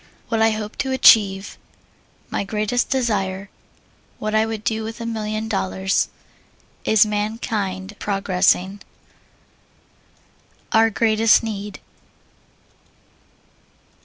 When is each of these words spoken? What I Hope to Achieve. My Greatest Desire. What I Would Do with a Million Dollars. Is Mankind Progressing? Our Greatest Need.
What 0.29 0.41
I 0.41 0.49
Hope 0.49 0.77
to 0.79 0.89
Achieve. 0.93 1.59
My 2.31 2.43
Greatest 2.43 2.89
Desire. 2.89 3.51
What 4.17 4.33
I 4.33 4.47
Would 4.47 4.63
Do 4.63 4.83
with 4.83 4.99
a 4.99 5.05
Million 5.05 5.47
Dollars. 5.47 6.09
Is 6.83 7.05
Mankind 7.05 7.95
Progressing? 7.99 8.81
Our 10.71 10.89
Greatest 10.89 11.43
Need. 11.43 11.79